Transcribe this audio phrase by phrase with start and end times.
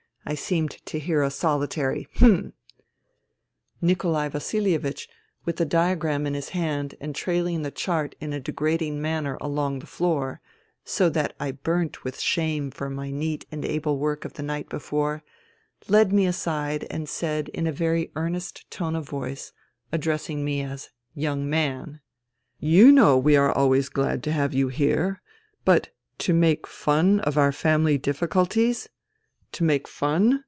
[0.23, 2.53] I seemed to hear a solitary" Hm!"
[3.81, 5.09] Nikolai Vasilievich,
[5.43, 9.79] with the diagram in his hand and trailing the chart in a degrading manner along
[9.79, 10.39] the floor,
[10.85, 14.69] so that I burnt with shame for my neat and able work of the night
[14.69, 15.23] before,
[15.89, 19.51] led me aside and said in a very earnest tone of voice,
[19.91, 21.99] addressing me as" Young man
[22.75, 25.21] ":"You know we are always glad to have you here,
[25.65, 25.89] but
[26.19, 28.87] to make fun of our family difficulties...
[29.51, 30.39] to make fun